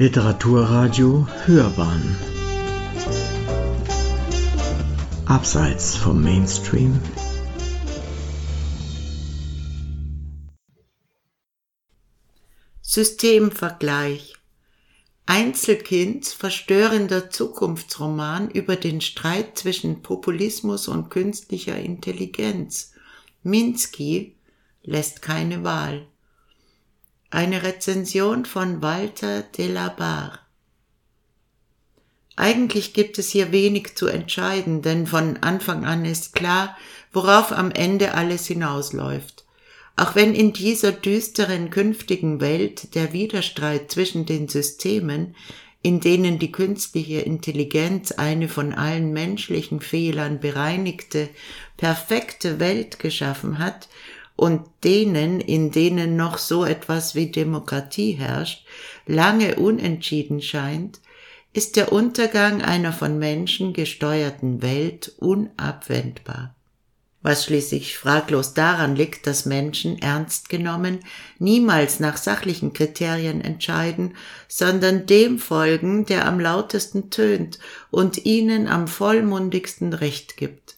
[0.00, 2.16] Literaturradio Hörbahn
[5.26, 7.00] Abseits vom Mainstream
[12.80, 14.34] Systemvergleich
[15.26, 22.92] Einzelkinds verstörender Zukunftsroman über den Streit zwischen Populismus und künstlicher Intelligenz.
[23.42, 24.36] Minsky
[24.84, 26.06] lässt keine Wahl.
[27.30, 30.38] Eine Rezension von Walter de la Barre.
[32.36, 36.74] Eigentlich gibt es hier wenig zu entscheiden, denn von Anfang an ist klar,
[37.12, 39.44] worauf am Ende alles hinausläuft.
[39.94, 45.34] Auch wenn in dieser düsteren künftigen Welt der Widerstreit zwischen den Systemen,
[45.82, 51.28] in denen die künstliche Intelligenz eine von allen menschlichen Fehlern bereinigte,
[51.76, 53.88] perfekte Welt geschaffen hat,
[54.38, 58.64] und denen, in denen noch so etwas wie Demokratie herrscht,
[59.04, 61.00] lange unentschieden scheint,
[61.52, 66.54] ist der Untergang einer von Menschen gesteuerten Welt unabwendbar.
[67.20, 71.00] Was schließlich fraglos daran liegt, dass Menschen ernst genommen
[71.40, 74.14] niemals nach sachlichen Kriterien entscheiden,
[74.46, 77.58] sondern dem folgen, der am lautesten tönt
[77.90, 80.77] und ihnen am vollmundigsten Recht gibt.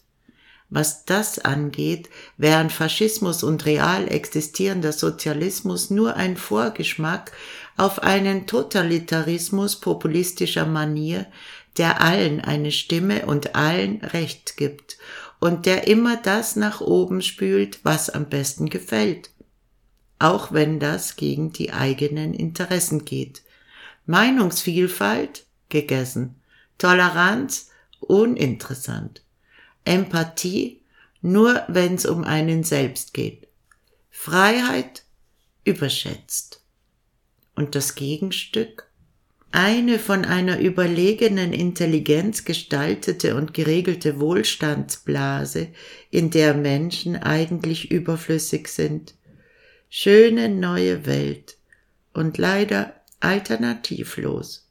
[0.73, 7.33] Was das angeht, wären Faschismus und real existierender Sozialismus nur ein Vorgeschmack
[7.75, 11.27] auf einen Totalitarismus populistischer Manier,
[11.75, 14.97] der allen eine Stimme und allen Recht gibt
[15.41, 19.29] und der immer das nach oben spült, was am besten gefällt,
[20.19, 23.41] auch wenn das gegen die eigenen Interessen geht.
[24.05, 26.35] Meinungsvielfalt gegessen,
[26.77, 29.21] Toleranz uninteressant.
[29.85, 30.81] Empathie
[31.21, 33.47] nur, wenn es um einen selbst geht.
[34.09, 35.03] Freiheit
[35.63, 36.61] überschätzt.
[37.55, 38.87] Und das Gegenstück?
[39.51, 45.67] Eine von einer überlegenen Intelligenz gestaltete und geregelte Wohlstandsblase,
[46.09, 49.13] in der Menschen eigentlich überflüssig sind.
[49.89, 51.57] Schöne neue Welt
[52.13, 54.70] und leider alternativlos.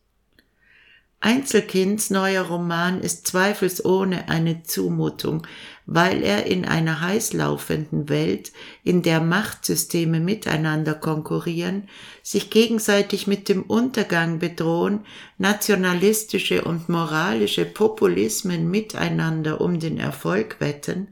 [1.22, 5.46] Einzelkinds neuer Roman ist zweifelsohne eine Zumutung,
[5.84, 8.52] weil er in einer heißlaufenden Welt,
[8.84, 11.88] in der Machtsysteme miteinander konkurrieren,
[12.22, 15.00] sich gegenseitig mit dem Untergang bedrohen,
[15.36, 21.08] nationalistische und moralische Populismen miteinander um den Erfolg wetten,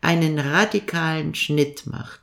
[0.00, 2.21] einen radikalen Schnitt macht.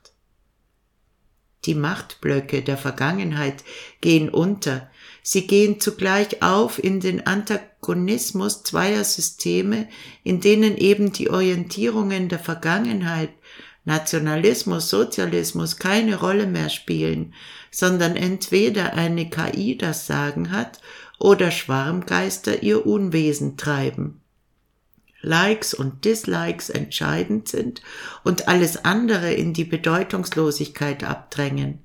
[1.65, 3.63] Die Machtblöcke der Vergangenheit
[4.01, 4.89] gehen unter,
[5.21, 9.87] Sie gehen zugleich auf in den Antagonismus zweier Systeme,
[10.23, 13.29] in denen eben die Orientierungen der Vergangenheit,
[13.85, 17.33] Nationalismus, Sozialismus keine Rolle mehr spielen,
[17.71, 20.79] sondern entweder eine KI das Sagen hat
[21.19, 24.21] oder Schwarmgeister ihr Unwesen treiben.
[25.21, 27.81] Likes und Dislikes entscheidend sind
[28.23, 31.83] und alles andere in die Bedeutungslosigkeit abdrängen.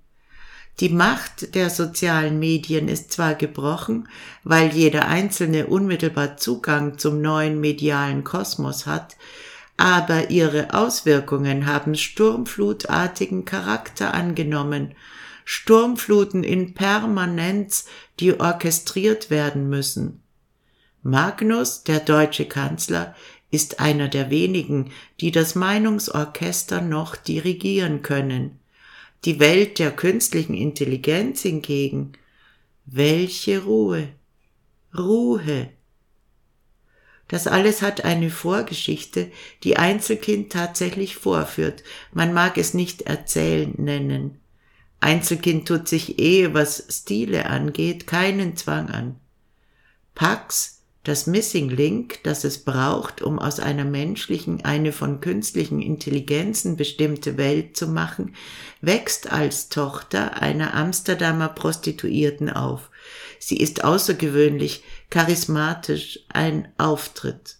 [0.81, 4.09] Die Macht der sozialen Medien ist zwar gebrochen,
[4.43, 9.17] weil jeder Einzelne unmittelbar Zugang zum neuen medialen Kosmos hat,
[9.77, 14.95] aber ihre Auswirkungen haben sturmflutartigen Charakter angenommen,
[15.45, 17.87] Sturmfluten in Permanenz,
[18.19, 20.23] die orchestriert werden müssen.
[21.04, 23.15] Magnus, der deutsche Kanzler,
[23.50, 28.59] ist einer der wenigen, die das Meinungsorchester noch dirigieren können.
[29.26, 32.12] Die Welt der künstlichen Intelligenz hingegen,
[32.87, 34.09] welche Ruhe,
[34.97, 35.69] Ruhe.
[37.28, 39.31] Das alles hat eine Vorgeschichte,
[39.62, 41.84] die Einzelkind tatsächlich vorführt.
[42.12, 44.41] Man mag es nicht erzählen nennen.
[45.00, 49.16] Einzelkind tut sich eh, was Stile angeht, keinen Zwang an.
[50.15, 56.76] Pax das Missing Link, das es braucht, um aus einer menschlichen eine von künstlichen Intelligenzen
[56.76, 58.34] bestimmte Welt zu machen,
[58.81, 62.91] wächst als Tochter einer Amsterdamer Prostituierten auf.
[63.39, 67.56] Sie ist außergewöhnlich, charismatisch, ein Auftritt.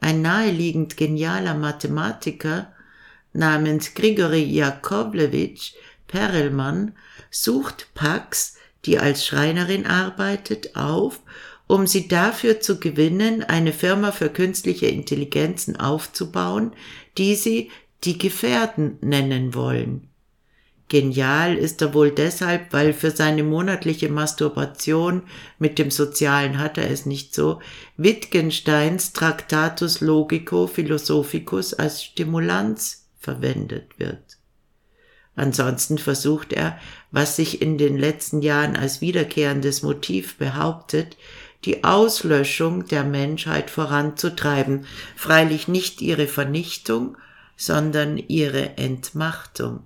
[0.00, 2.72] Ein naheliegend genialer Mathematiker
[3.32, 5.74] namens Grigori Jakowlewitsch
[6.08, 6.96] Perelmann
[7.30, 11.20] sucht Pax, die als Schreinerin arbeitet, auf
[11.70, 16.72] um sie dafür zu gewinnen, eine Firma für künstliche Intelligenzen aufzubauen,
[17.16, 17.70] die sie
[18.02, 20.08] die Gefährden nennen wollen.
[20.88, 25.22] Genial ist er wohl deshalb, weil für seine monatliche Masturbation,
[25.60, 27.60] mit dem Sozialen hat er es nicht so,
[27.96, 34.38] Wittgensteins Tractatus Logico Philosophicus als Stimulanz verwendet wird.
[35.36, 36.80] Ansonsten versucht er,
[37.12, 41.16] was sich in den letzten Jahren als wiederkehrendes Motiv behauptet,
[41.64, 44.86] die Auslöschung der Menschheit voranzutreiben,
[45.16, 47.16] freilich nicht ihre Vernichtung,
[47.56, 49.84] sondern ihre Entmachtung.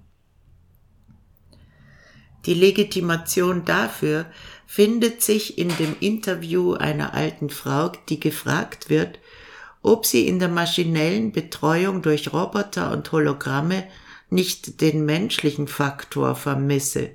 [2.47, 4.27] Die Legitimation dafür
[4.67, 9.19] findet sich in dem Interview einer alten Frau, die gefragt wird,
[9.83, 13.85] ob sie in der maschinellen Betreuung durch Roboter und Hologramme
[14.31, 17.11] nicht den menschlichen Faktor vermisse.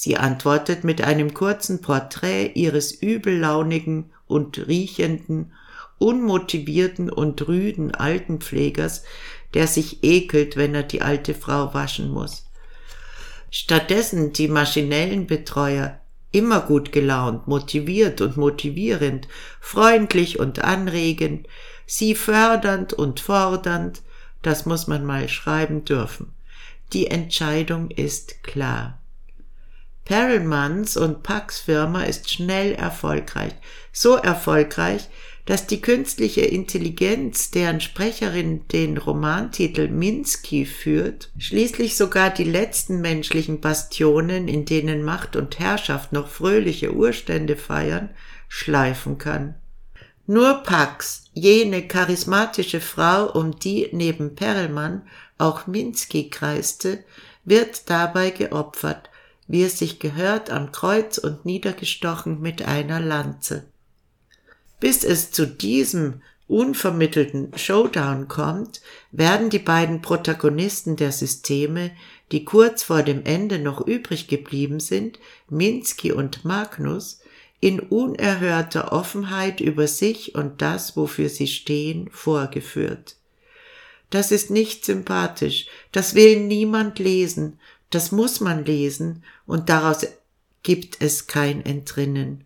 [0.00, 5.52] Sie antwortet mit einem kurzen Porträt ihres übellaunigen und riechenden,
[5.98, 9.02] unmotivierten und rüden Altenpflegers,
[9.54, 12.46] der sich ekelt, wenn er die alte Frau waschen muss.
[13.50, 15.98] Stattdessen die maschinellen Betreuer,
[16.30, 19.26] immer gut gelaunt, motiviert und motivierend,
[19.60, 21.48] freundlich und anregend,
[21.86, 24.02] sie fördernd und fordernd,
[24.42, 26.32] das muss man mal schreiben dürfen.
[26.92, 29.00] Die Entscheidung ist klar.
[30.08, 33.52] Perelmans und Pax Firma ist schnell erfolgreich.
[33.92, 35.06] So erfolgreich,
[35.44, 43.60] dass die künstliche Intelligenz, deren Sprecherin den Romantitel Minsky führt, schließlich sogar die letzten menschlichen
[43.60, 48.08] Bastionen, in denen Macht und Herrschaft noch fröhliche Urstände feiern,
[48.48, 49.56] schleifen kann.
[50.26, 55.02] Nur Pax, jene charismatische Frau, um die neben Perelmann
[55.36, 57.04] auch Minsky kreiste,
[57.44, 59.10] wird dabei geopfert,
[59.48, 63.64] wie es sich gehört, am Kreuz und niedergestochen mit einer Lanze.
[64.78, 68.80] Bis es zu diesem unvermittelten Showdown kommt,
[69.10, 71.90] werden die beiden Protagonisten der Systeme,
[72.30, 75.18] die kurz vor dem Ende noch übrig geblieben sind,
[75.48, 77.20] Minsky und Magnus,
[77.60, 83.16] in unerhörter Offenheit über sich und das, wofür sie stehen, vorgeführt.
[84.10, 87.58] Das ist nicht sympathisch, das will niemand lesen,
[87.90, 90.06] das muss man lesen und daraus
[90.62, 92.44] gibt es kein Entrinnen.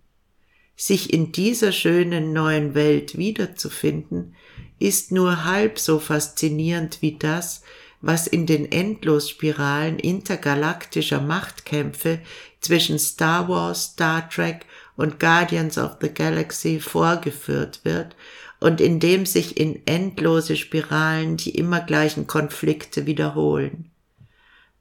[0.76, 4.34] Sich in dieser schönen neuen Welt wiederzufinden,
[4.78, 7.62] ist nur halb so faszinierend wie das,
[8.00, 12.18] was in den Endlosspiralen intergalaktischer Machtkämpfe
[12.60, 14.66] zwischen Star Wars, Star Trek
[14.96, 18.16] und Guardians of the Galaxy vorgeführt wird
[18.58, 23.91] und in dem sich in endlose Spiralen die immer gleichen Konflikte wiederholen.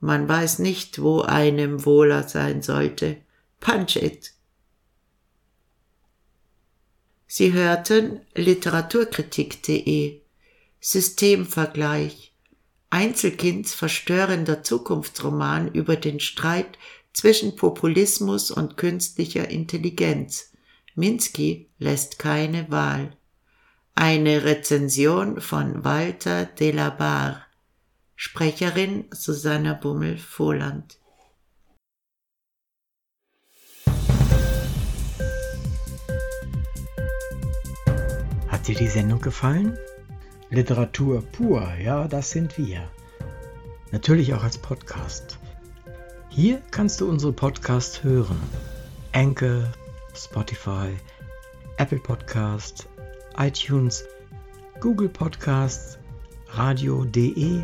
[0.01, 3.18] Man weiß nicht, wo einem wohler sein sollte.
[3.59, 4.33] Punch it.
[7.27, 10.21] Sie hörten literaturkritik.de
[10.81, 12.33] Systemvergleich
[12.89, 16.77] Einzelkinds verstörender Zukunftsroman über den Streit
[17.13, 20.51] zwischen Populismus und künstlicher Intelligenz.
[20.95, 23.15] Minsky lässt keine Wahl.
[23.95, 27.44] Eine Rezension von Walter de la Barre.
[28.24, 31.00] Sprecherin Susanna Bummel-Vohland.
[38.48, 39.76] Hat dir die Sendung gefallen?
[40.52, 42.88] Literatur pur, ja, das sind wir.
[43.92, 45.40] Natürlich auch als Podcast.
[46.30, 48.40] Hier kannst du unsere Podcasts hören.
[49.14, 49.64] Anchor,
[50.14, 50.96] Spotify,
[51.78, 52.88] Apple Podcast,
[53.36, 54.06] iTunes,
[54.80, 55.98] Google Podcasts,
[56.50, 57.64] radio.de